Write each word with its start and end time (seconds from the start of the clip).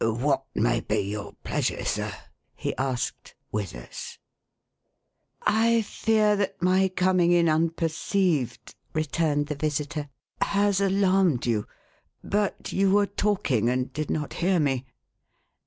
"What 0.03 0.45
may 0.55 0.79
be 0.79 0.97
your 0.99 1.33
pleasure, 1.43 1.85
sir," 1.85 2.11
he 2.55 2.75
asked, 2.75 3.35
"with 3.51 3.75
us?"" 3.75 4.17
I 5.43 5.83
fear 5.83 6.35
that 6.37 6.59
my 6.59 6.87
coming 6.89 7.31
in 7.31 7.47
unperceived," 7.47 8.73
returned 8.95 9.45
the 9.45 9.53
visitor," 9.53 10.09
has 10.57 10.81
alarmed 10.81 11.45
you; 11.45 11.67
but 12.23 12.71
you 12.73 12.89
were 12.89 13.05
talking 13.05 13.69
and 13.69 13.93
did 13.93 14.09
not 14.09 14.33
hear 14.33 14.59
me." 14.59 14.87